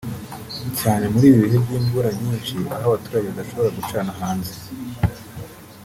[0.79, 4.53] cyane muri ibi bihe by’imvura nyinshi aho abaturage badashobora gucana hanze